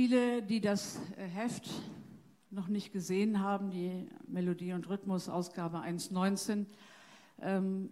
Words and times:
viele, 0.00 0.40
die 0.40 0.62
das 0.62 0.98
äh, 1.18 1.26
Heft 1.26 1.68
noch 2.50 2.68
nicht 2.68 2.90
gesehen 2.90 3.40
haben, 3.40 3.70
die 3.70 4.08
Melodie- 4.26 4.72
und 4.72 4.88
Rhythmus-Ausgabe 4.88 5.76
1.19, 5.76 6.64
ähm, 7.42 7.90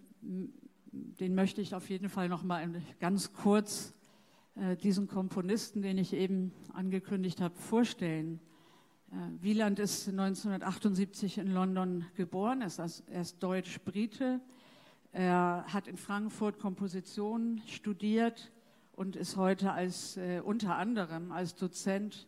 den 0.91 1.35
möchte 1.35 1.61
ich 1.61 1.75
auf 1.75 1.87
jeden 1.87 2.09
Fall 2.09 2.27
noch 2.27 2.41
mal 2.41 2.67
ganz 2.99 3.31
kurz 3.33 3.93
äh, 4.55 4.75
diesen 4.75 5.07
Komponisten, 5.07 5.83
den 5.83 5.99
ich 5.99 6.13
eben 6.13 6.51
angekündigt 6.73 7.41
habe, 7.41 7.53
vorstellen. 7.53 8.39
Äh, 9.11 9.43
Wieland 9.43 9.77
ist 9.77 10.09
1978 10.09 11.37
in 11.37 11.53
London 11.53 12.07
geboren, 12.15 12.61
er 12.61 12.85
ist, 12.85 13.03
ist 13.07 13.43
Deutsch-Brite. 13.43 14.41
Er 15.11 15.63
hat 15.67 15.87
in 15.87 15.95
Frankfurt 15.95 16.57
Komposition 16.57 17.61
studiert 17.67 18.51
und 18.99 19.15
ist 19.15 19.37
heute 19.37 19.71
als, 19.71 20.17
äh, 20.17 20.41
unter 20.43 20.75
anderem 20.75 21.31
als 21.31 21.55
Dozent 21.55 22.27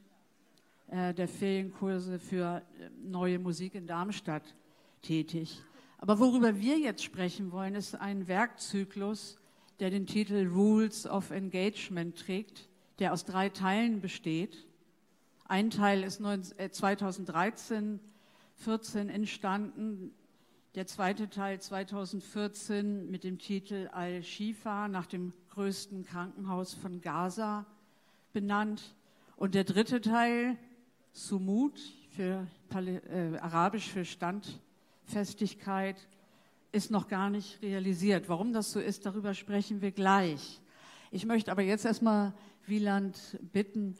äh, 0.87 1.13
der 1.13 1.27
Ferienkurse 1.27 2.17
für 2.17 2.61
äh, 2.79 2.89
neue 3.03 3.39
Musik 3.39 3.75
in 3.75 3.87
Darmstadt 3.87 4.55
tätig. 5.01 5.61
Aber 5.97 6.17
worüber 6.19 6.61
wir 6.61 6.79
jetzt 6.79 7.03
sprechen 7.03 7.51
wollen, 7.51 7.75
ist 7.75 7.95
ein 7.95 8.29
Werkzyklus, 8.29 9.37
der 9.81 9.89
den 9.89 10.07
Titel 10.07 10.47
Rules 10.47 11.05
of 11.05 11.31
Engagement 11.31 12.17
trägt, 12.17 12.69
der 12.99 13.11
aus 13.11 13.25
drei 13.25 13.49
Teilen 13.49 13.99
besteht. 13.99 14.65
Ein 15.43 15.71
Teil 15.71 16.05
ist 16.05 16.21
2013, 16.21 17.99
14 18.55 19.09
äh, 19.09 19.11
entstanden, 19.11 20.13
der 20.75 20.87
zweite 20.87 21.29
Teil 21.29 21.59
2014 21.59 23.11
mit 23.11 23.25
dem 23.25 23.39
Titel 23.39 23.89
Al-Shifa 23.91 24.87
nach 24.87 25.05
dem 25.05 25.33
größten 25.49 26.05
Krankenhaus 26.05 26.73
von 26.73 27.01
Gaza 27.01 27.65
benannt. 28.31 28.95
Und 29.35 29.53
der 29.53 29.65
dritte 29.65 29.99
Teil, 29.99 30.57
Sumut, 31.11 31.77
für, 32.11 32.47
äh, 32.73 33.37
arabisch 33.39 33.89
für 33.89 34.05
Standfestigkeit, 34.05 36.07
ist 36.71 36.89
noch 36.89 37.09
gar 37.09 37.29
nicht 37.29 37.61
realisiert. 37.61 38.29
Warum 38.29 38.53
das 38.53 38.71
so 38.71 38.79
ist, 38.79 39.05
darüber 39.05 39.33
sprechen 39.33 39.81
wir 39.81 39.91
gleich. 39.91 40.61
Ich 41.11 41.25
möchte 41.25 41.51
aber 41.51 41.63
jetzt 41.63 41.83
erstmal 41.83 42.33
Wieland 42.65 43.37
bitten, 43.51 43.97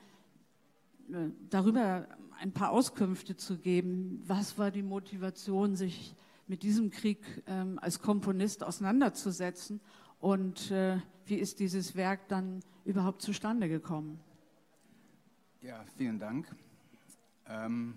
äh, 1.12 1.32
darüber 1.50 2.08
ein 2.40 2.54
paar 2.54 2.72
Auskünfte 2.72 3.36
zu 3.36 3.58
geben. 3.58 4.24
Was 4.26 4.58
war 4.58 4.72
die 4.72 4.84
Motivation, 4.84 5.76
sich 5.76 6.16
mit 6.52 6.64
diesem 6.64 6.92
Krieg 6.92 7.18
ähm, 7.48 7.80
als 7.80 8.02
Komponist 8.02 8.62
auseinanderzusetzen 8.62 9.80
und 10.20 10.70
äh, 10.70 11.00
wie 11.26 11.36
ist 11.36 11.62
dieses 11.62 11.96
Werk 11.96 12.28
dann 12.28 12.60
überhaupt 12.84 13.22
zustande 13.22 13.70
gekommen? 13.70 14.20
Ja, 15.62 15.82
vielen 15.96 16.20
Dank. 16.20 16.54
Ähm, 17.48 17.94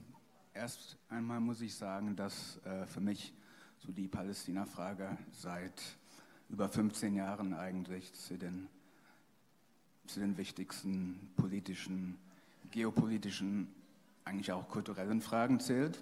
erst 0.53 0.97
einmal 1.09 1.41
muss 1.41 1.61
ich 1.63 1.75
sagen, 1.75 2.15
dass 2.15 2.61
äh, 2.65 2.87
für 2.87 3.01
mich 3.01 3.35
so 3.81 3.91
die 3.91 4.07
Palästina-Frage 4.07 5.19
seit 5.33 5.83
über 6.49 6.69
15 6.69 7.17
Jahren 7.17 7.55
eigentlich 7.55 8.13
zu 8.13 8.39
den, 8.39 8.69
zu 10.07 10.21
den 10.21 10.37
wichtigsten 10.37 11.33
politischen, 11.37 12.19
geopolitischen, 12.71 13.67
eigentlich 14.25 14.53
auch 14.53 14.69
kulturellen 14.69 15.21
Fragen 15.21 15.59
zählt 15.59 15.99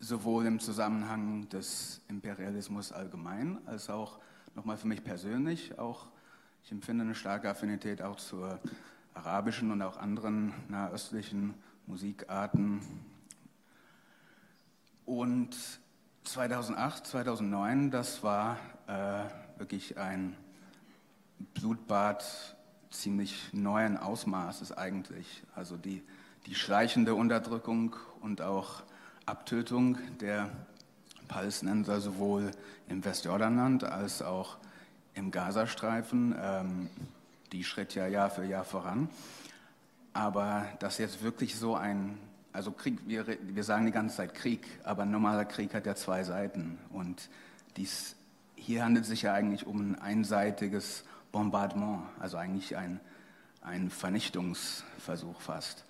sowohl 0.00 0.46
im 0.46 0.60
Zusammenhang 0.60 1.48
des 1.48 2.00
Imperialismus 2.08 2.92
allgemein 2.92 3.58
als 3.66 3.90
auch 3.90 4.18
nochmal 4.54 4.76
für 4.76 4.86
mich 4.86 5.02
persönlich 5.02 5.78
auch, 5.78 6.06
ich 6.64 6.72
empfinde 6.72 7.04
eine 7.04 7.14
starke 7.14 7.48
Affinität 7.48 8.02
auch 8.02 8.16
zur 8.16 8.60
arabischen 9.14 9.70
und 9.72 9.82
auch 9.82 9.96
anderen 9.96 10.52
nahöstlichen 10.68 11.54
Musikarten. 11.86 12.80
Und 15.04 15.56
2008, 16.24 17.06
2009, 17.06 17.90
das 17.90 18.22
war 18.22 18.58
äh, 18.86 19.58
wirklich 19.58 19.96
ein 19.96 20.36
Blutbad 21.54 22.24
ziemlich 22.90 23.52
neuen 23.52 23.96
Ausmaßes 23.96 24.76
eigentlich. 24.76 25.42
Also 25.54 25.76
die, 25.76 26.02
die 26.46 26.54
schleichende 26.54 27.14
Unterdrückung 27.14 27.96
und 28.20 28.42
auch 28.42 28.82
Abtötung 29.28 29.98
der 30.20 30.48
Palästinenser 31.28 32.00
sowohl 32.00 32.50
im 32.88 33.04
Westjordanland 33.04 33.84
als 33.84 34.22
auch 34.22 34.56
im 35.14 35.30
Gazastreifen. 35.30 36.34
Ähm, 36.40 36.90
die 37.52 37.64
schritt 37.64 37.94
ja 37.94 38.06
Jahr 38.06 38.30
für 38.30 38.44
Jahr 38.44 38.64
voran. 38.64 39.08
Aber 40.14 40.66
dass 40.78 40.98
jetzt 40.98 41.22
wirklich 41.22 41.56
so 41.56 41.74
ein, 41.74 42.18
also 42.52 42.70
Krieg, 42.72 42.98
wir, 43.06 43.26
wir 43.26 43.64
sagen 43.64 43.86
die 43.86 43.92
ganze 43.92 44.16
Zeit 44.16 44.34
Krieg, 44.34 44.66
aber 44.84 45.02
ein 45.02 45.10
normaler 45.10 45.44
Krieg 45.44 45.74
hat 45.74 45.86
ja 45.86 45.94
zwei 45.94 46.24
Seiten. 46.24 46.78
Und 46.90 47.28
dies, 47.76 48.16
hier 48.56 48.84
handelt 48.84 49.04
es 49.04 49.10
sich 49.10 49.22
ja 49.22 49.34
eigentlich 49.34 49.66
um 49.66 49.92
ein 49.92 49.98
einseitiges 50.00 51.04
Bombardement, 51.32 52.02
also 52.18 52.38
eigentlich 52.38 52.76
ein, 52.76 53.00
ein 53.60 53.90
Vernichtungsversuch 53.90 55.40
fast. 55.40 55.84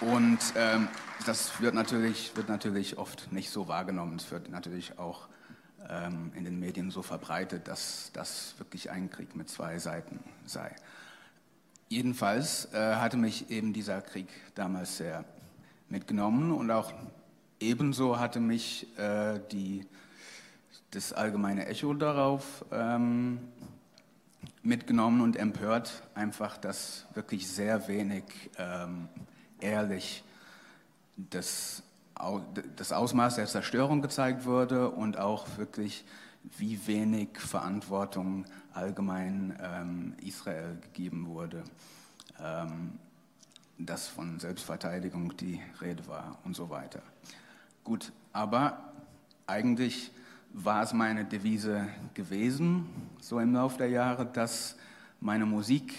Und 0.00 0.38
ähm, 0.56 0.88
das 1.24 1.60
wird 1.60 1.74
natürlich, 1.74 2.36
wird 2.36 2.48
natürlich 2.48 2.98
oft 2.98 3.32
nicht 3.32 3.50
so 3.50 3.66
wahrgenommen. 3.66 4.16
Es 4.16 4.30
wird 4.30 4.50
natürlich 4.50 4.98
auch 4.98 5.28
ähm, 5.88 6.32
in 6.34 6.44
den 6.44 6.58
Medien 6.58 6.90
so 6.90 7.02
verbreitet, 7.02 7.66
dass 7.68 8.10
das 8.12 8.54
wirklich 8.58 8.90
ein 8.90 9.10
Krieg 9.10 9.34
mit 9.34 9.48
zwei 9.48 9.78
Seiten 9.78 10.20
sei. 10.44 10.74
Jedenfalls 11.88 12.72
äh, 12.74 12.96
hatte 12.96 13.16
mich 13.16 13.50
eben 13.50 13.72
dieser 13.72 14.02
Krieg 14.02 14.28
damals 14.54 14.98
sehr 14.98 15.24
mitgenommen 15.88 16.52
und 16.52 16.70
auch 16.70 16.92
ebenso 17.60 18.18
hatte 18.18 18.40
mich 18.40 18.86
äh, 18.98 19.40
die, 19.52 19.86
das 20.90 21.12
allgemeine 21.12 21.66
Echo 21.66 21.94
darauf 21.94 22.64
ähm, 22.70 23.38
mitgenommen 24.62 25.20
und 25.20 25.36
empört, 25.36 26.02
einfach, 26.14 26.58
dass 26.58 27.06
wirklich 27.14 27.48
sehr 27.48 27.88
wenig 27.88 28.24
ähm, 28.58 29.08
ehrlich 29.60 30.24
das, 31.16 31.82
das 32.76 32.92
Ausmaß 32.92 33.36
der 33.36 33.46
Zerstörung 33.46 34.02
gezeigt 34.02 34.44
wurde 34.44 34.90
und 34.90 35.18
auch 35.18 35.46
wirklich, 35.56 36.04
wie 36.58 36.86
wenig 36.86 37.38
Verantwortung 37.38 38.44
allgemein 38.72 39.58
ähm, 39.60 40.14
Israel 40.22 40.76
gegeben 40.80 41.26
wurde. 41.26 41.64
Ähm, 42.40 42.98
dass 43.78 44.08
von 44.08 44.40
Selbstverteidigung 44.40 45.36
die 45.36 45.60
Rede 45.80 46.06
war 46.06 46.38
und 46.44 46.56
so 46.56 46.70
weiter. 46.70 47.02
Gut, 47.84 48.12
aber 48.32 48.92
eigentlich 49.46 50.10
war 50.52 50.82
es 50.82 50.92
meine 50.92 51.24
Devise 51.24 51.86
gewesen, 52.14 52.86
so 53.20 53.38
im 53.38 53.52
Laufe 53.52 53.78
der 53.78 53.88
Jahre, 53.88 54.24
dass 54.26 54.76
meine 55.20 55.46
Musik 55.46 55.94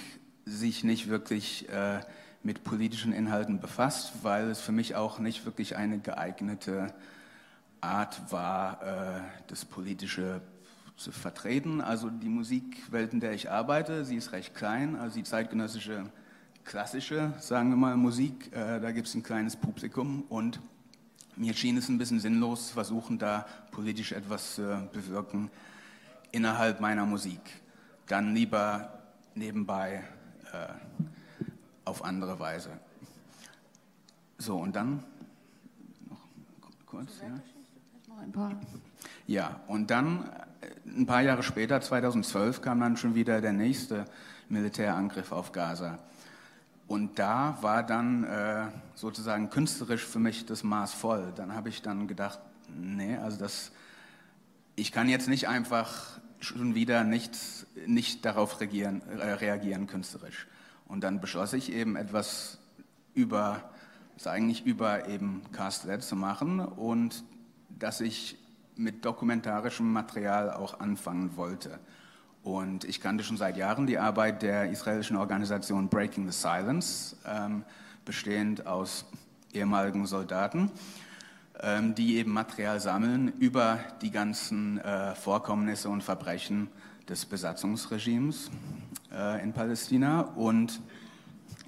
sich 0.46 0.84
nicht 0.84 1.08
wirklich 1.08 1.70
äh, 1.70 2.00
mit 2.44 2.64
politischen 2.64 3.14
Inhalten 3.14 3.60
befasst, 3.60 4.14
weil 4.24 4.50
es 4.50 4.60
für 4.60 4.72
mich 4.72 4.96
auch 4.96 5.20
nicht 5.20 5.46
wirklich 5.46 5.76
eine 5.76 6.00
geeignete 6.00 6.94
Art 7.82 8.32
war, 8.32 8.82
äh, 8.82 9.22
das 9.48 9.66
Politische 9.66 10.42
zu 10.96 11.12
vertreten. 11.12 11.82
Also 11.82 12.10
die 12.10 12.30
Musikwelt, 12.30 13.14
in 13.14 13.20
der 13.20 13.34
ich 13.34 13.50
arbeite, 13.52 14.06
sie 14.06 14.16
ist 14.16 14.32
recht 14.32 14.56
klein, 14.56 14.96
also 14.96 15.16
die 15.18 15.24
zeitgenössische 15.24 16.06
klassische, 16.64 17.34
sagen 17.40 17.70
wir 17.70 17.78
mal, 17.78 17.96
Musik, 17.96 18.52
äh, 18.52 18.80
da 18.82 18.92
gibt 18.92 19.08
es 19.08 19.16
ein 19.16 19.24
kleines 19.24 19.56
Publikum 19.56 20.24
und 20.28 20.60
mir 21.38 21.54
schien 21.54 21.78
es 21.78 21.88
ein 21.88 21.98
bisschen 21.98 22.20
sinnlos, 22.20 22.72
versuchen 22.72 23.18
da 23.18 23.46
politisch 23.72 24.12
etwas 24.12 24.56
zu 24.56 24.90
bewirken 24.92 25.50
innerhalb 26.32 26.82
meiner 26.82 27.06
Musik. 27.06 27.40
Dann 28.08 28.34
lieber 28.34 29.00
nebenbei 29.34 30.04
äh, 30.52 31.04
auf 31.88 32.04
andere 32.04 32.40
Weise. 32.40 32.70
So, 34.38 34.58
und 34.58 34.76
dann 34.76 35.04
noch 36.10 36.20
kurz, 36.86 37.22
ja. 37.22 37.40
Ja, 39.26 39.62
und 39.68 39.90
dann 39.92 40.30
äh, 40.62 40.70
ein 40.90 41.06
paar 41.06 41.22
Jahre 41.22 41.44
später, 41.44 41.82
2012, 41.82 42.62
kam 42.62 42.80
dann 42.80 42.98
schon 42.98 43.16
wieder 43.16 43.42
der 43.42 43.54
nächste 43.54 44.06
Militärangriff 44.50 45.32
auf 45.32 45.52
Gaza. 45.52 46.00
Und 46.88 47.20
da 47.20 47.58
war 47.62 47.84
dann 47.84 48.24
äh, 48.24 48.68
sozusagen 48.96 49.50
künstlerisch 49.50 50.06
für 50.06 50.20
mich 50.20 50.46
das 50.46 50.64
Maß 50.64 50.94
voll. 50.94 51.34
Dann 51.36 51.54
habe 51.54 51.70
ich 51.70 51.82
dann 51.82 52.08
gedacht, 52.08 52.40
nee, 52.70 53.18
also 53.18 53.38
das, 53.38 53.72
ich 54.76 54.92
kann 54.92 55.10
jetzt 55.10 55.28
nicht 55.28 55.50
einfach 55.50 56.20
schon 56.40 56.76
wieder 56.76 57.04
nicht, 57.04 57.38
nicht 57.86 58.24
darauf 58.24 58.62
reagieren, 58.62 59.02
äh, 59.20 59.32
reagieren 59.34 59.88
künstlerisch. 59.88 60.48
Und 60.88 61.04
dann 61.04 61.20
beschloss 61.20 61.54
ich 61.54 61.72
eben 61.72 61.96
etwas 61.96 62.60
über, 63.14 63.62
das 64.16 64.28
eigentlich 64.28 64.66
über 64.66 65.08
eben 65.08 65.42
Castlet 65.52 66.04
zu 66.04 66.16
machen 66.16 66.60
und 66.60 67.24
dass 67.70 68.02
ich 68.02 68.38
mit 68.76 69.04
dokumentarischem 69.06 69.92
Material 69.92 70.52
auch 70.52 70.80
anfangen 70.80 71.36
wollte. 71.36 71.80
Und 72.44 72.86
ich 72.86 73.02
kannte 73.02 73.24
schon 73.24 73.38
seit 73.38 73.58
Jahren 73.58 73.88
die 73.88 73.98
Arbeit 73.98 74.42
der 74.42 74.70
israelischen 74.70 75.18
Organisation 75.18 75.90
Breaking 75.90 76.30
the 76.30 76.32
Silence, 76.32 77.18
ähm, 77.26 77.64
bestehend 78.06 78.66
aus 78.66 79.06
ehemaligen 79.52 80.06
Soldaten, 80.06 80.72
ähm, 81.60 81.96
die 81.96 82.18
eben 82.18 82.32
Material 82.32 82.80
sammeln 82.80 83.34
über 83.40 83.80
die 84.02 84.12
ganzen 84.12 84.80
äh, 84.80 85.16
Vorkommnisse 85.16 85.90
und 85.90 86.04
Verbrechen 86.04 86.70
des 87.10 87.26
Besatzungsregimes 87.26 88.52
äh, 89.12 89.42
in 89.44 89.54
Palästina 89.54 90.22
und 90.22 90.82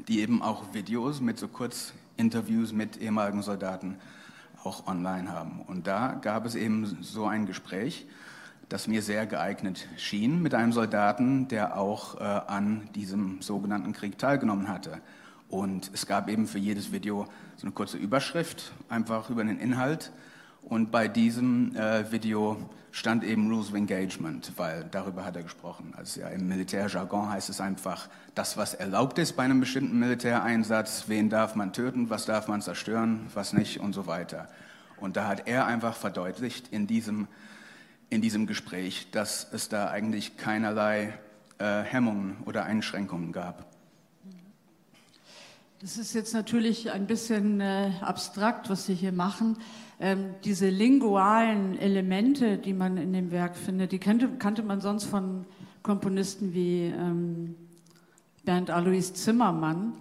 die 0.07 0.19
eben 0.19 0.41
auch 0.41 0.73
Videos 0.73 1.21
mit 1.21 1.37
so 1.37 1.47
Kurzinterviews 1.47 2.73
mit 2.73 2.97
ehemaligen 2.97 3.41
Soldaten 3.41 3.97
auch 4.63 4.87
online 4.87 5.31
haben. 5.31 5.61
Und 5.67 5.87
da 5.87 6.13
gab 6.21 6.45
es 6.45 6.55
eben 6.55 6.97
so 7.01 7.25
ein 7.25 7.45
Gespräch, 7.45 8.05
das 8.67 8.87
mir 8.87 9.01
sehr 9.01 9.25
geeignet 9.25 9.87
schien 9.97 10.41
mit 10.41 10.53
einem 10.53 10.73
Soldaten, 10.73 11.47
der 11.47 11.77
auch 11.77 12.19
äh, 12.19 12.23
an 12.23 12.89
diesem 12.93 13.41
sogenannten 13.41 13.93
Krieg 13.93 14.17
teilgenommen 14.17 14.67
hatte. 14.67 15.01
Und 15.47 15.89
es 15.93 16.05
gab 16.05 16.29
eben 16.29 16.45
für 16.45 16.59
jedes 16.59 16.91
Video 16.91 17.25
so 17.55 17.63
eine 17.63 17.71
kurze 17.71 17.97
Überschrift, 17.97 18.71
einfach 18.87 19.29
über 19.29 19.43
den 19.43 19.59
Inhalt. 19.59 20.11
Und 20.63 20.91
bei 20.91 21.07
diesem 21.07 21.75
äh, 21.75 22.11
Video 22.11 22.57
stand 22.91 23.23
eben 23.23 23.51
Rules 23.51 23.69
of 23.69 23.75
Engagement, 23.75 24.51
weil 24.57 24.85
darüber 24.91 25.25
hat 25.25 25.35
er 25.35 25.43
gesprochen. 25.43 25.93
Also 25.95 26.21
ja, 26.21 26.29
im 26.29 26.47
Militärjargon 26.47 27.29
heißt 27.29 27.49
es 27.49 27.61
einfach, 27.61 28.09
das, 28.35 28.57
was 28.57 28.73
erlaubt 28.73 29.17
ist 29.19 29.33
bei 29.33 29.43
einem 29.43 29.59
bestimmten 29.59 29.99
Militäreinsatz, 29.99 31.05
wen 31.07 31.29
darf 31.29 31.55
man 31.55 31.73
töten, 31.73 32.09
was 32.09 32.25
darf 32.25 32.47
man 32.47 32.61
zerstören, 32.61 33.27
was 33.33 33.53
nicht 33.53 33.79
und 33.79 33.93
so 33.93 34.07
weiter. 34.07 34.47
Und 34.97 35.15
da 35.15 35.27
hat 35.27 35.47
er 35.47 35.65
einfach 35.65 35.95
verdeutlicht 35.95 36.67
in 36.69 36.87
diesem 36.87 37.27
in 38.09 38.21
diesem 38.21 38.47
Gespräch, 38.47 39.07
dass 39.11 39.47
es 39.51 39.69
da 39.69 39.89
eigentlich 39.89 40.37
keinerlei 40.37 41.13
äh, 41.59 41.81
Hemmungen 41.83 42.37
oder 42.45 42.65
Einschränkungen 42.65 43.31
gab. 43.31 43.65
Das 45.81 45.97
ist 45.97 46.13
jetzt 46.13 46.33
natürlich 46.33 46.91
ein 46.91 47.07
bisschen 47.07 47.61
äh, 47.61 47.91
abstrakt, 48.01 48.69
was 48.69 48.85
Sie 48.85 48.95
hier 48.95 49.13
machen. 49.13 49.57
Ähm, 50.01 50.35
diese 50.45 50.69
lingualen 50.69 51.77
Elemente, 51.77 52.57
die 52.57 52.73
man 52.73 52.95
in 52.95 53.11
dem 53.11 53.31
Werk 53.31 53.57
findet, 53.57 53.91
die 53.91 53.99
kannte, 53.99 54.29
kannte 54.39 54.63
man 54.63 54.79
sonst 54.79 55.03
von 55.03 55.45
Komponisten 55.83 56.53
wie 56.53 56.85
ähm, 56.85 57.55
Bernd 58.45 58.69
Alois 58.69 59.13
Zimmermann. 59.13 59.93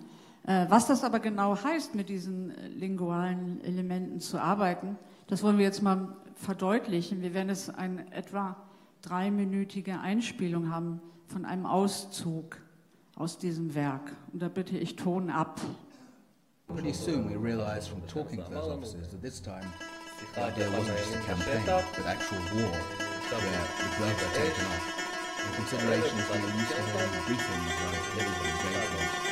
Äh, 0.47 0.67
was 0.69 0.87
das 0.87 1.03
aber 1.03 1.19
genau 1.19 1.63
heißt, 1.63 1.97
mit 1.97 2.09
diesen 2.09 2.53
äh, 2.53 2.69
lingualen 2.69 3.61
Elementen 3.65 4.21
zu 4.21 4.41
arbeiten, 4.41 4.97
das 5.27 5.43
wollen 5.43 5.59
wir 5.59 5.65
jetzt 5.65 5.83
mal 5.83 6.17
verdeutlichen. 6.37 7.21
Wir 7.21 7.35
werden 7.35 7.51
es 7.51 7.69
eine 7.69 8.11
etwa 8.13 8.57
dreiminütige 9.03 9.99
Einspielung 9.99 10.71
haben 10.71 11.01
von 11.27 11.45
einem 11.45 11.67
Auszug 11.67 12.57
aus 13.17 13.39
diesem 13.39 13.75
Werk. 13.75 14.15
Und 14.33 14.43
da 14.43 14.49
bitte 14.49 14.79
ich 14.79 14.95
Ton 14.95 15.29
ab. 15.29 15.61
Pretty 16.73 16.93
soon 16.93 17.29
we 17.29 17.37
realized 17.37 17.89
from 17.89 18.03
talking 18.03 18.45
to 18.45 18.51
those 18.51 18.69
officers 18.71 19.09
that 19.09 19.23
this 19.23 19.41
time 19.41 19.65
the 20.35 20.43
idea 20.43 20.71
wasn't 20.71 20.99
just 20.99 21.15
a 21.15 21.21
campaign, 21.21 21.63
but 21.67 22.07
actual 22.07 22.39
war, 22.55 22.71
where 22.71 23.65
the 23.81 23.89
gloves 23.97 24.23
are 24.23 24.35
taken 24.37 24.65
off. 24.67 24.85
The 25.39 25.57
considerations 25.57 26.23
we 26.31 26.39
were 26.39 26.55
used 26.61 26.71
to 26.71 26.83
having 26.83 27.09
in 27.09 27.25
briefings 27.25 27.73
like 27.89 28.05
military 28.17 28.51
engagement, 28.53 29.28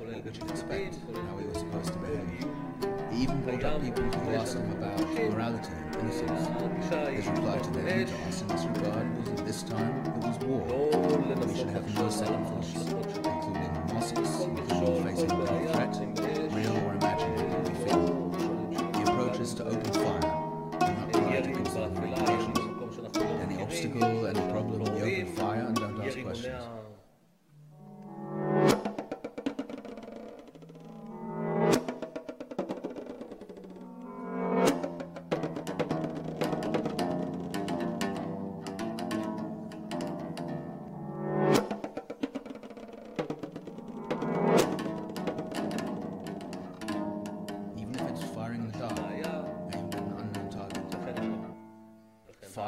we 0.00 0.32
should 0.32 0.50
expect 0.50 0.96
how 1.14 1.36
we 1.36 1.44
were 1.44 1.54
supposed 1.54 1.92
to 1.92 1.98
behave. 1.98 2.46
He 3.10 3.22
even 3.24 3.42
brought 3.42 3.64
up 3.64 3.82
people 3.82 4.04
who 4.04 4.34
asked 4.34 4.56
him 4.56 4.72
about 4.72 5.00
morality 5.00 5.72
and 5.72 5.96
innocence. 5.96 6.48
His 7.10 7.26
reply 7.26 7.58
to 7.58 7.70
them 7.70 8.06
to 8.06 8.14
us 8.28 8.40
in 8.40 8.48
this 8.48 8.64
regard 8.64 9.18
was 9.18 9.28
that 9.30 9.44
this 9.44 9.62
time 9.62 10.04
it 10.06 10.12
was 10.24 10.38
war. 10.38 11.18
We 11.46 11.56
should 11.56 11.68
have 11.70 11.94
no 11.94 12.08
second 12.08 12.44
thoughts, 12.46 12.74
including 12.74 13.72
mosques, 13.92 14.46
facing 15.04 15.32
any 15.32 15.72
threat, 15.72 16.31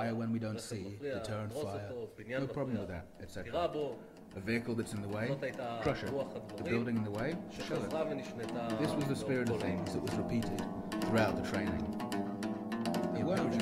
Fire 0.04 0.14
when 0.14 0.32
we 0.32 0.38
don't 0.38 0.60
see, 0.60 0.98
deterrent 1.00 1.52
fire, 1.54 1.90
no 2.28 2.46
problem 2.46 2.78
with 2.78 2.88
that, 2.88 3.06
etc. 3.22 3.70
A 4.36 4.40
vehicle 4.40 4.74
that's 4.74 4.92
in 4.92 5.00
the 5.00 5.08
way, 5.08 5.34
crush 5.82 6.02
it. 6.02 6.12
The 6.56 6.62
building 6.62 6.96
in 6.98 7.04
the 7.04 7.10
way, 7.10 7.36
show 7.66 7.76
it. 7.76 7.90
This 8.78 8.90
was 8.90 9.06
the 9.06 9.16
spirit 9.16 9.48
of 9.48 9.62
things 9.62 9.94
that 9.94 10.02
was 10.02 10.12
repeated 10.14 10.62
throughout 11.06 11.42
the 11.42 11.48
training. 11.50 11.82
It 13.16 13.24
weren't 13.24 13.58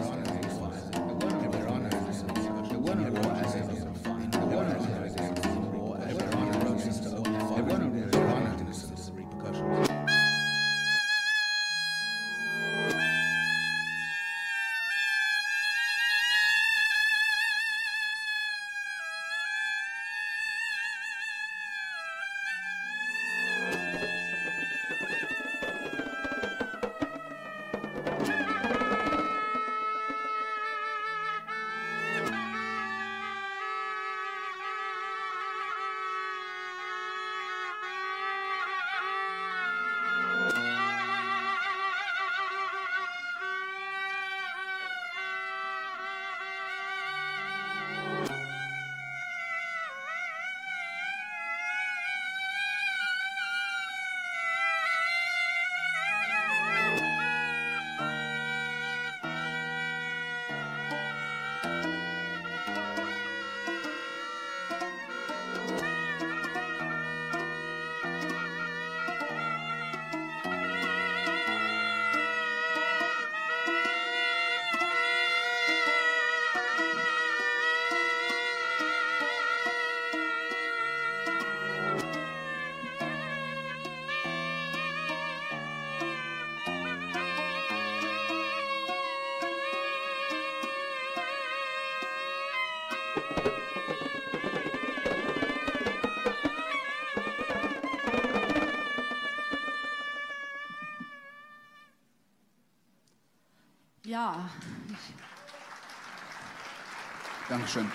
Ja. 104.04 104.50
Dankeschön. 107.48 107.90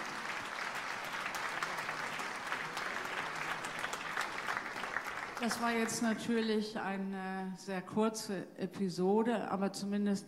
Das 5.39 5.61
war 5.61 5.71
jetzt 5.71 6.01
natürlich 6.01 6.79
eine 6.79 7.53
sehr 7.57 7.81
kurze 7.83 8.47
Episode, 8.57 9.51
aber 9.51 9.71
zumindest 9.73 10.25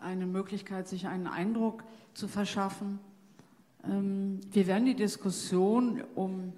eine 0.00 0.26
Möglichkeit, 0.26 0.88
sich 0.88 1.06
einen 1.06 1.28
Eindruck 1.28 1.84
zu 2.14 2.26
verschaffen. 2.26 2.98
Ähm, 3.84 4.40
wir 4.50 4.66
werden 4.66 4.86
die 4.86 4.94
Diskussion 4.94 6.02
um 6.14 6.52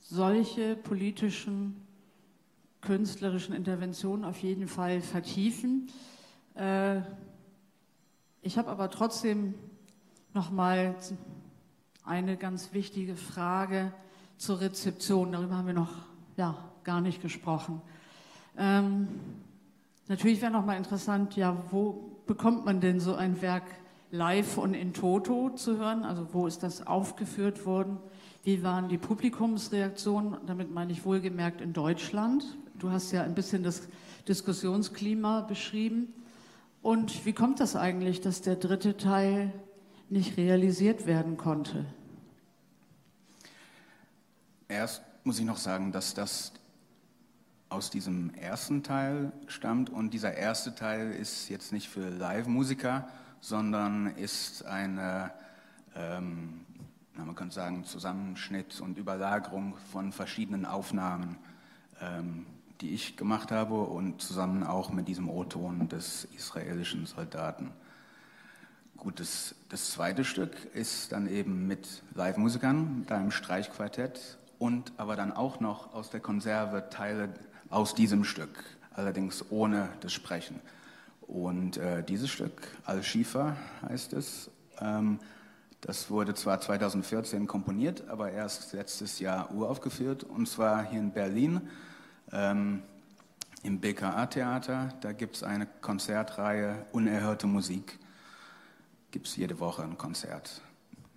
solche 0.00 0.76
politischen, 0.76 1.76
künstlerischen 2.80 3.54
Interventionen 3.54 4.24
auf 4.24 4.38
jeden 4.38 4.66
Fall 4.66 5.00
vertiefen. 5.00 5.88
Äh, 6.54 7.00
ich 8.42 8.58
habe 8.58 8.70
aber 8.70 8.90
trotzdem 8.90 9.54
noch 10.34 10.50
mal 10.50 10.96
eine 12.04 12.36
ganz 12.36 12.72
wichtige 12.72 13.14
Frage 13.14 13.92
zur 14.36 14.60
Rezeption. 14.60 15.30
Darüber 15.32 15.56
haben 15.56 15.66
wir 15.66 15.74
noch 15.74 15.94
ja, 16.36 16.56
gar 16.82 17.00
nicht 17.00 17.22
gesprochen. 17.22 17.80
Ähm, 18.58 19.08
natürlich 20.08 20.42
wäre 20.42 20.50
noch 20.50 20.64
mal 20.64 20.76
interessant, 20.76 21.36
ja, 21.36 21.56
wo 21.70 22.20
bekommt 22.26 22.64
man 22.64 22.80
denn 22.80 22.98
so 22.98 23.14
ein 23.14 23.40
Werk 23.40 23.64
live 24.12 24.58
und 24.58 24.74
in 24.74 24.92
Toto 24.92 25.50
zu 25.50 25.78
hören? 25.78 26.04
Also 26.04 26.28
wo 26.32 26.46
ist 26.46 26.62
das 26.62 26.86
aufgeführt 26.86 27.66
worden? 27.66 27.98
Wie 28.44 28.62
waren 28.62 28.88
die 28.88 28.98
Publikumsreaktionen? 28.98 30.36
Damit 30.46 30.70
meine 30.70 30.92
ich 30.92 31.04
wohlgemerkt 31.04 31.60
in 31.60 31.72
Deutschland. 31.72 32.44
Du 32.78 32.90
hast 32.90 33.10
ja 33.10 33.22
ein 33.22 33.34
bisschen 33.34 33.64
das 33.64 33.88
Diskussionsklima 34.28 35.40
beschrieben. 35.40 36.12
Und 36.82 37.24
wie 37.24 37.32
kommt 37.32 37.58
das 37.58 37.74
eigentlich, 37.74 38.20
dass 38.20 38.42
der 38.42 38.56
dritte 38.56 38.96
Teil 38.96 39.52
nicht 40.10 40.36
realisiert 40.36 41.06
werden 41.06 41.36
konnte? 41.36 41.86
Erst 44.68 45.02
muss 45.24 45.38
ich 45.38 45.44
noch 45.44 45.56
sagen, 45.56 45.92
dass 45.92 46.12
das 46.12 46.52
aus 47.68 47.88
diesem 47.88 48.34
ersten 48.34 48.82
Teil 48.82 49.32
stammt 49.46 49.88
und 49.88 50.10
dieser 50.12 50.34
erste 50.34 50.74
Teil 50.74 51.12
ist 51.12 51.48
jetzt 51.48 51.72
nicht 51.72 51.88
für 51.88 52.10
Live-Musiker, 52.10 53.08
sondern 53.42 54.06
ist 54.06 54.64
eine, 54.64 55.32
ähm, 55.96 56.64
man 57.16 57.34
könnte 57.34 57.54
sagen, 57.54 57.84
Zusammenschnitt 57.84 58.80
und 58.80 58.96
Überlagerung 58.96 59.74
von 59.90 60.12
verschiedenen 60.12 60.64
Aufnahmen, 60.64 61.36
ähm, 62.00 62.46
die 62.80 62.90
ich 62.94 63.16
gemacht 63.16 63.50
habe 63.50 63.74
und 63.74 64.22
zusammen 64.22 64.62
auch 64.62 64.92
mit 64.92 65.08
diesem 65.08 65.28
O-Ton 65.28 65.88
des 65.88 66.24
israelischen 66.36 67.04
Soldaten. 67.04 67.72
Gut, 68.96 69.18
das, 69.18 69.56
das 69.68 69.90
zweite 69.90 70.24
Stück 70.24 70.54
ist 70.72 71.10
dann 71.10 71.28
eben 71.28 71.66
mit 71.66 72.04
Live-Musikern, 72.14 73.00
mit 73.00 73.10
einem 73.10 73.32
Streichquartett 73.32 74.38
und 74.60 74.92
aber 74.98 75.16
dann 75.16 75.32
auch 75.32 75.58
noch 75.58 75.92
aus 75.94 76.10
der 76.10 76.20
Konserve 76.20 76.88
Teile 76.90 77.34
aus 77.70 77.96
diesem 77.96 78.22
Stück, 78.22 78.62
allerdings 78.94 79.44
ohne 79.50 79.88
das 80.00 80.12
Sprechen. 80.12 80.60
Und 81.32 81.78
äh, 81.78 82.04
dieses 82.04 82.28
Stück, 82.28 82.60
Al-Shifa 82.84 83.56
heißt 83.88 84.12
es, 84.12 84.50
ähm, 84.80 85.18
das 85.80 86.10
wurde 86.10 86.34
zwar 86.34 86.60
2014 86.60 87.46
komponiert, 87.46 88.06
aber 88.08 88.30
erst 88.30 88.74
letztes 88.74 89.18
Jahr 89.18 89.50
uraufgeführt, 89.50 90.24
und 90.24 90.46
zwar 90.46 90.84
hier 90.84 91.00
in 91.00 91.10
Berlin 91.10 91.62
ähm, 92.32 92.82
im 93.62 93.80
BKA-Theater. 93.80 94.90
Da 95.00 95.12
gibt 95.12 95.36
es 95.36 95.42
eine 95.42 95.66
Konzertreihe 95.80 96.84
Unerhörte 96.92 97.46
Musik. 97.46 97.98
Gibt 99.10 99.26
es 99.26 99.34
jede 99.36 99.58
Woche 99.58 99.84
ein 99.84 99.96
Konzert 99.96 100.60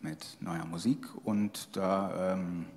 mit 0.01 0.37
neuer 0.39 0.65
Musik 0.65 1.07
und 1.25 1.75
da 1.75 2.35
ähm, 2.35 2.67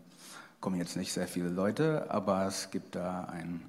kommen 0.60 0.76
jetzt 0.76 0.96
nicht 0.96 1.12
sehr 1.12 1.28
viele 1.28 1.50
Leute, 1.50 2.10
aber 2.10 2.46
es 2.46 2.72
gibt 2.72 2.96
da 2.96 3.26
ein 3.26 3.62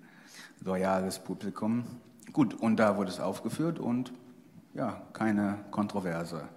loyales 0.60 1.20
Publikum. 1.20 1.86
Gut, 2.34 2.54
und 2.54 2.78
da 2.78 2.98
wurde 2.98 3.10
es 3.10 3.20
aufgeführt 3.20 3.80
und 3.80 4.14
ja, 4.74 5.02
keine 5.14 5.60
Kontroverse. 5.72 6.48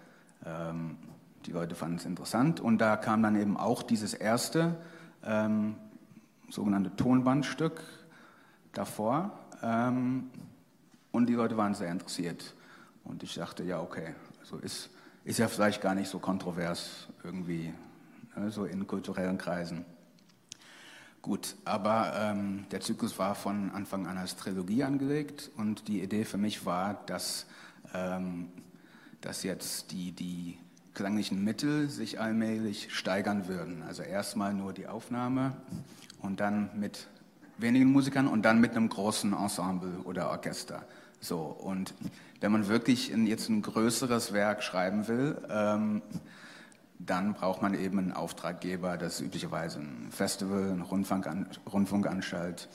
Ähm, 0.45 0.99
die 1.47 1.53
Leute 1.53 1.75
fanden 1.75 1.97
es 1.97 2.05
interessant 2.05 2.61
und 2.61 2.79
da 2.79 2.97
kam 2.97 3.23
dann 3.23 3.37
eben 3.37 3.57
auch 3.57 3.83
dieses 3.83 4.15
erste 4.15 4.77
ähm, 5.25 5.77
sogenannte 6.51 6.95
Tonbandstück 6.95 7.83
davor 8.73 9.39
ähm, 9.63 10.31
und 11.11 11.27
die 11.29 11.35
Leute 11.35 11.57
waren 11.57 11.75
sehr 11.75 11.91
interessiert. 11.91 12.55
Und 13.05 13.23
ich 13.23 13.35
dachte, 13.35 13.65
ja, 13.65 13.81
okay, 13.81 14.15
also 14.41 14.59
ist, 14.59 14.91
ist 15.25 15.39
ja 15.39 15.49
vielleicht 15.49 15.81
gar 15.81 15.95
nicht 15.95 16.09
so 16.09 16.19
kontrovers 16.19 17.09
irgendwie, 17.25 17.73
ne, 18.37 18.51
so 18.51 18.65
in 18.65 18.87
kulturellen 18.87 19.39
Kreisen. 19.39 19.85
Gut, 21.23 21.55
aber 21.65 22.15
ähm, 22.17 22.67
der 22.73 22.81
Zyklus 22.81 23.17
war 23.17 23.37
von 23.37 23.71
Anfang 23.71 24.09
an 24.09 24.19
als 24.19 24.35
Trilogie 24.35 24.83
angelegt 24.83 25.53
und 25.57 25.87
die 25.87 26.03
Idee 26.03 26.25
für 26.25 26.37
mich 26.37 26.67
war, 26.67 26.95
dass, 27.07 27.47
ähm, 27.95 28.49
dass 29.21 29.45
jetzt 29.45 29.93
die, 29.93 30.11
die 30.11 30.59
klanglichen 30.95 31.45
Mittel 31.45 31.89
sich 31.89 32.21
allmählich 32.21 32.93
steigern 32.93 33.47
würden. 33.47 33.85
Also 33.85 34.03
erstmal 34.03 34.53
nur 34.53 34.73
die 34.73 34.89
Aufnahme 34.89 35.57
und 36.21 36.41
dann 36.41 36.71
mit 36.75 37.07
wenigen 37.57 37.93
Musikern 37.93 38.27
und 38.27 38.43
dann 38.43 38.61
mit 38.61 38.73
einem 38.73 38.89
großen 38.89 39.33
Ensemble 39.33 40.01
oder 40.03 40.29
Orchester. 40.29 40.85
So, 41.21 41.39
und 41.39 41.95
wenn 42.41 42.51
man 42.51 42.67
wirklich 42.67 43.13
in 43.13 43.29
jetzt 43.29 43.49
ein 43.49 43.63
größeres 43.63 44.33
Werk 44.33 44.65
schreiben 44.65 45.07
will, 45.07 45.41
ähm, 45.49 46.03
dann 47.07 47.35
braucht 47.35 47.63
man 47.63 47.75
eben 47.75 47.99
einen 47.99 48.13
Auftraggeber, 48.13 48.97
das 48.97 49.15
ist 49.15 49.27
üblicherweise 49.27 49.81
ein 49.81 50.09
Festival, 50.11 50.71
eine 50.71 50.85
Rundfunkanstalt, 50.85 52.69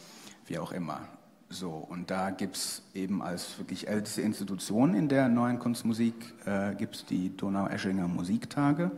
wie 0.48 0.60
auch 0.60 0.72
immer. 0.72 1.02
So, 1.50 1.70
und 1.70 2.12
da 2.12 2.32
gibt 2.32 2.58
es 2.58 2.82
eben 2.94 3.22
als 3.22 3.58
wirklich 3.58 3.88
älteste 3.88 4.22
Institution 4.22 4.94
in 4.94 5.08
der 5.08 5.30
neuen 5.30 5.60
Kunstmusik, 5.60 6.34
äh, 6.46 6.76
gibt 6.76 6.96
es 6.96 7.06
die 7.06 7.36
Donau-Eschinger 7.38 8.10
Musiktage, 8.10 8.92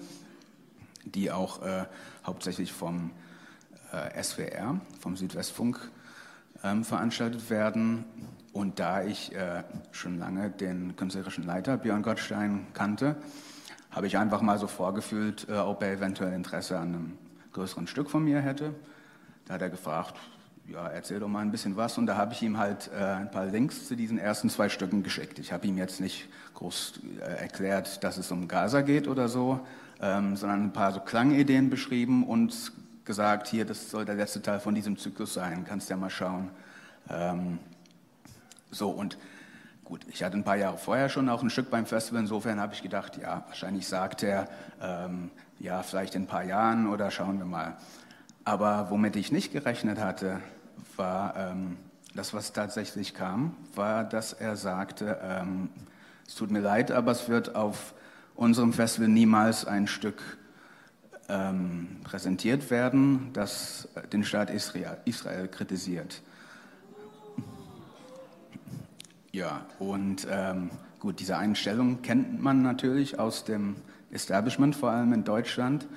die 1.06 1.32
auch 1.32 1.62
äh, 1.62 1.86
hauptsächlich 2.26 2.74
vom 2.74 3.12
äh, 3.92 4.24
SWR, 4.24 4.82
vom 5.00 5.16
Südwestfunk, 5.16 5.92
ähm, 6.64 6.84
veranstaltet 6.84 7.52
werden. 7.52 8.04
Und 8.52 8.80
da 8.80 9.04
ich 9.04 9.36
äh, 9.36 9.64
schon 9.92 10.18
lange 10.18 10.50
den 10.50 10.96
künstlerischen 10.96 11.46
Leiter 11.46 11.78
Björn 11.78 12.02
Gottstein 12.02 12.66
kannte, 12.74 13.16
habe 13.92 14.08
ich 14.08 14.18
einfach 14.18 14.42
mal 14.42 14.58
so 14.60 14.68
vorgefühlt, 14.68 15.48
äh, 15.50 15.58
ob 15.58 15.82
er 15.84 15.94
eventuell 15.94 16.34
Interesse 16.34 16.78
an 16.78 16.88
einem 16.88 17.18
größeren 17.54 17.88
Stück 17.88 18.10
von 18.10 18.24
mir 18.24 18.40
hätte. 18.42 18.74
Da 19.46 19.56
hat 19.56 19.62
er 19.62 19.70
gefragt, 19.70 20.16
ja, 20.68 20.88
erzähl 20.88 21.20
doch 21.20 21.28
mal 21.28 21.40
ein 21.40 21.52
bisschen 21.52 21.76
was. 21.76 21.98
Und 21.98 22.06
da 22.06 22.16
habe 22.16 22.34
ich 22.34 22.42
ihm 22.44 22.58
halt 22.58 22.90
äh, 22.94 23.04
ein 23.04 23.32
paar 23.32 23.46
Links 23.46 23.88
zu 23.88 23.96
diesen 23.96 24.20
ersten 24.20 24.50
zwei 24.50 24.70
Stücken 24.70 25.02
geschickt. 25.02 25.40
Ich 25.40 25.52
habe 25.52 25.66
ihm 25.66 25.78
jetzt 25.78 26.00
nicht 26.00 26.30
groß 26.54 27.00
äh, 27.20 27.42
erklärt, 27.42 28.04
dass 28.04 28.18
es 28.18 28.32
um 28.32 28.48
Gaza 28.48 28.82
geht 28.82 29.08
oder 29.08 29.28
so, 29.28 29.60
ähm, 30.02 30.36
sondern 30.36 30.66
ein 30.66 30.74
paar 30.74 30.92
so 30.92 31.00
Klangideen 31.00 31.70
beschrieben 31.70 32.26
und 32.26 32.72
gesagt, 33.06 33.48
hier, 33.48 33.66
das 33.66 33.90
soll 33.90 34.06
der 34.06 34.16
letzte 34.16 34.42
Teil 34.42 34.60
von 34.60 34.76
diesem 34.76 34.98
Zyklus 34.98 35.34
sein, 35.34 35.66
kannst 35.68 35.90
ja 35.90 35.98
mal 35.98 36.12
schauen. 36.12 36.52
Ähm, 37.10 37.58
so, 38.70 38.92
und 38.92 39.18
Gut, 39.90 40.06
ich 40.08 40.22
hatte 40.22 40.38
ein 40.38 40.44
paar 40.44 40.56
Jahre 40.56 40.78
vorher 40.78 41.10
schon 41.10 41.28
auch 41.30 41.42
ein 41.42 41.50
Stück 41.50 41.72
beim 41.72 41.88
Festival, 41.88 42.22
insofern 42.22 42.60
habe 42.60 42.76
ich 42.76 42.84
gedacht, 42.84 43.18
ja, 43.18 43.44
wahrscheinlich 43.48 43.88
sagt 43.88 44.22
er, 44.22 44.48
ähm, 44.80 45.32
ja, 45.58 45.82
vielleicht 45.82 46.14
in 46.14 46.24
ein 46.24 46.28
paar 46.28 46.44
Jahren 46.44 46.88
oder 46.88 47.10
schauen 47.10 47.40
wir 47.40 47.46
mal. 47.48 47.76
Aber 48.44 48.92
womit 48.92 49.16
ich 49.16 49.32
nicht 49.32 49.52
gerechnet 49.52 49.98
hatte, 49.98 50.42
war, 50.96 51.36
ähm, 51.36 51.78
das, 52.14 52.36
was 52.36 52.54
tatsächlich 52.54 53.16
kam, 53.16 53.56
war, 53.74 54.04
dass 54.04 54.32
er 54.32 54.58
sagte, 54.58 55.18
ähm, 55.24 55.72
es 56.28 56.36
tut 56.36 56.52
mir 56.52 56.62
leid, 56.62 56.92
aber 56.92 57.12
es 57.12 57.28
wird 57.28 57.56
auf 57.56 57.96
unserem 58.36 58.74
Festival 58.74 59.10
niemals 59.10 59.66
ein 59.66 59.88
Stück 59.88 60.22
ähm, 61.30 61.98
präsentiert 62.04 62.70
werden, 62.70 63.32
das 63.34 63.88
den 64.14 64.24
Staat 64.24 64.52
Israel, 64.52 64.98
Israel 65.06 65.48
kritisiert. 65.48 66.22
Ja, 69.32 69.66
und 69.78 70.28
ähm, 70.30 70.72
gut, 71.00 71.20
diese 71.20 71.38
Einstellung 71.38 72.02
kennt 72.02 72.42
man 72.42 72.64
natürlich 72.64 73.20
aus 73.20 73.46
dem 73.46 73.76
Establishment, 74.10 74.76
vor 74.76 74.90
allem 74.90 75.14
in 75.14 75.24
Deutschland, 75.24 75.88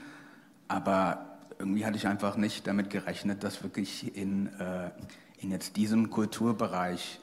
aber 0.69 1.39
irgendwie 1.59 1.87
hatte 1.87 1.97
ich 1.97 2.07
einfach 2.07 2.37
nicht 2.37 2.67
damit 2.67 2.91
gerechnet, 2.91 3.43
dass 3.43 3.63
wirklich 3.63 4.15
in, 4.17 4.49
äh, 4.59 4.91
in 5.39 5.51
jetzt 5.51 5.77
diesem 5.77 6.11
Kulturbereich, 6.11 7.21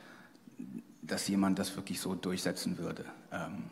dass 1.04 1.28
jemand 1.28 1.60
das 1.60 1.76
wirklich 1.76 2.00
so 2.00 2.16
durchsetzen 2.16 2.80
würde. 2.80 3.06
Ähm, 3.32 3.66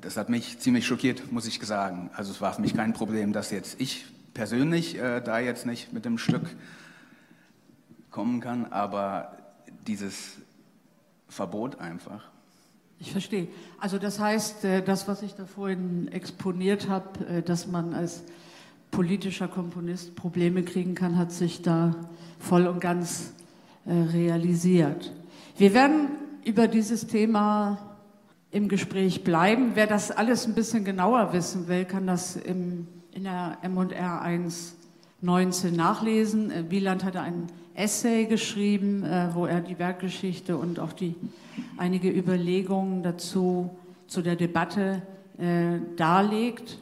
das 0.00 0.16
hat 0.16 0.30
mich 0.30 0.58
ziemlich 0.58 0.86
schockiert, 0.86 1.32
muss 1.32 1.46
ich 1.46 1.60
sagen. 1.60 2.10
Also 2.14 2.30
es 2.32 2.40
war 2.40 2.54
für 2.54 2.62
mich 2.62 2.74
kein 2.74 2.94
Problem, 2.94 3.34
dass 3.34 3.50
jetzt 3.50 3.78
ich 3.78 4.06
persönlich 4.32 4.98
äh, 4.98 5.20
da 5.20 5.38
jetzt 5.38 5.66
nicht 5.66 5.92
mit 5.92 6.06
dem 6.06 6.16
Stück 6.16 6.44
kommen 8.10 8.40
kann, 8.40 8.72
aber 8.72 9.36
dieses 9.86 10.38
Verbot 11.36 11.78
einfach. 11.80 12.22
Ich 12.98 13.12
verstehe. 13.12 13.48
Also 13.78 13.98
das 13.98 14.18
heißt, 14.18 14.64
äh, 14.64 14.82
das, 14.82 15.06
was 15.06 15.20
ich 15.20 15.34
da 15.34 15.44
vorhin 15.44 16.08
exponiert 16.08 16.88
habe, 16.88 17.26
äh, 17.26 17.42
dass 17.42 17.66
man 17.66 17.92
als 17.92 18.24
politischer 18.90 19.46
Komponist 19.46 20.16
Probleme 20.16 20.62
kriegen 20.62 20.94
kann, 20.94 21.18
hat 21.18 21.32
sich 21.32 21.60
da 21.60 21.94
voll 22.38 22.66
und 22.66 22.80
ganz 22.80 23.34
äh, 23.84 23.92
realisiert. 23.92 25.12
Wir 25.58 25.74
werden 25.74 26.08
über 26.42 26.68
dieses 26.68 27.06
Thema 27.06 27.96
im 28.50 28.68
Gespräch 28.68 29.22
bleiben. 29.22 29.72
Wer 29.74 29.86
das 29.86 30.10
alles 30.10 30.46
ein 30.46 30.54
bisschen 30.54 30.86
genauer 30.86 31.34
wissen 31.34 31.68
will, 31.68 31.84
kann 31.84 32.06
das 32.06 32.36
im, 32.36 32.88
in 33.12 33.24
der 33.24 33.58
MR1 33.62 34.72
19 35.26 35.74
nachlesen. 35.74 36.50
Äh, 36.50 36.70
Wieland 36.70 37.04
hatte 37.04 37.20
ein 37.20 37.48
Essay 37.74 38.24
geschrieben, 38.24 39.04
äh, 39.04 39.28
wo 39.34 39.44
er 39.44 39.60
die 39.60 39.78
Werkgeschichte 39.78 40.56
und 40.56 40.80
auch 40.80 40.92
die, 40.92 41.14
einige 41.76 42.08
Überlegungen 42.08 43.02
dazu 43.02 43.70
zu 44.06 44.22
der 44.22 44.36
Debatte 44.36 45.02
äh, 45.38 45.80
darlegt. 45.96 46.78